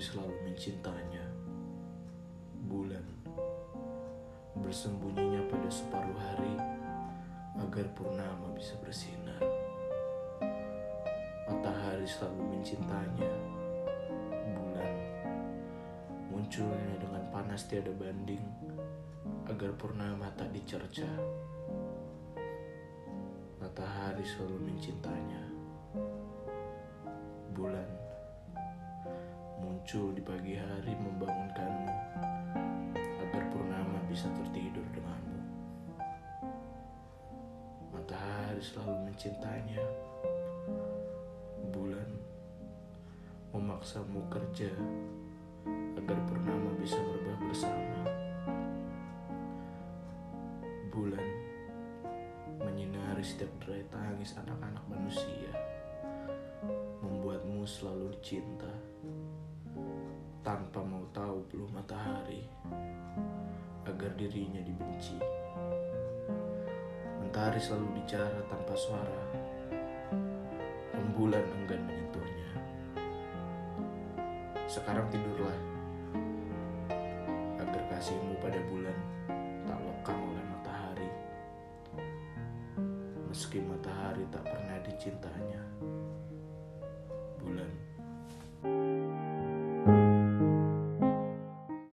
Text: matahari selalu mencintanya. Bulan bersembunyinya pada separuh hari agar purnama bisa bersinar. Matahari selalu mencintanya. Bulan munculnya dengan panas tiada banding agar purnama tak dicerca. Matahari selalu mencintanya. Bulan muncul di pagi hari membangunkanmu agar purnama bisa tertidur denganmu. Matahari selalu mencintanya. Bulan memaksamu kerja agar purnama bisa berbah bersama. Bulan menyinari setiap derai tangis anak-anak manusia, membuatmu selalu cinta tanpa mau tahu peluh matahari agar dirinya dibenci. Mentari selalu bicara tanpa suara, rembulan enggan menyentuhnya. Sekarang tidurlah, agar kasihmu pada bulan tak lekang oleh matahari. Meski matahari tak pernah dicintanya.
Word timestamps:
matahari 0.00 0.16
selalu 0.16 0.36
mencintanya. 0.48 1.24
Bulan 2.72 3.04
bersembunyinya 4.56 5.44
pada 5.44 5.68
separuh 5.68 6.16
hari 6.16 6.56
agar 7.60 7.84
purnama 7.92 8.48
bisa 8.56 8.80
bersinar. 8.80 9.36
Matahari 11.52 12.08
selalu 12.08 12.40
mencintanya. 12.48 13.28
Bulan 14.56 14.94
munculnya 16.32 16.96
dengan 16.96 17.20
panas 17.28 17.68
tiada 17.68 17.92
banding 17.92 18.40
agar 19.52 19.68
purnama 19.76 20.32
tak 20.32 20.48
dicerca. 20.56 21.12
Matahari 23.60 24.24
selalu 24.24 24.64
mencintanya. 24.64 25.44
Bulan 27.52 28.09
muncul 29.80 30.12
di 30.12 30.20
pagi 30.20 30.60
hari 30.60 30.92
membangunkanmu 30.92 31.94
agar 33.00 33.42
purnama 33.48 33.96
bisa 34.12 34.28
tertidur 34.36 34.84
denganmu. 34.92 35.40
Matahari 37.88 38.60
selalu 38.60 39.08
mencintanya. 39.08 39.80
Bulan 41.72 42.12
memaksamu 43.56 44.20
kerja 44.28 44.68
agar 45.96 46.18
purnama 46.28 46.76
bisa 46.76 47.00
berbah 47.00 47.40
bersama. 47.40 48.04
Bulan 50.92 51.28
menyinari 52.68 53.24
setiap 53.24 53.48
derai 53.64 53.88
tangis 53.88 54.36
anak-anak 54.36 54.84
manusia, 54.92 55.56
membuatmu 57.00 57.64
selalu 57.64 58.12
cinta 58.20 58.68
tanpa 60.40 60.80
mau 60.80 61.04
tahu 61.12 61.44
peluh 61.52 61.68
matahari 61.68 62.48
agar 63.84 64.08
dirinya 64.16 64.64
dibenci. 64.64 65.20
Mentari 67.20 67.60
selalu 67.60 68.00
bicara 68.00 68.40
tanpa 68.48 68.72
suara, 68.72 69.22
rembulan 70.96 71.44
enggan 71.60 71.84
menyentuhnya. 71.84 72.50
Sekarang 74.64 75.04
tidurlah, 75.12 75.58
agar 77.60 77.82
kasihmu 77.92 78.40
pada 78.40 78.60
bulan 78.72 78.98
tak 79.68 79.76
lekang 79.76 80.20
oleh 80.24 80.44
matahari. 80.56 81.10
Meski 83.28 83.60
matahari 83.60 84.24
tak 84.32 84.48
pernah 84.48 84.80
dicintanya. 84.80 85.62